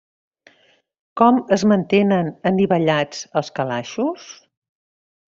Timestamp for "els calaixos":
3.43-4.27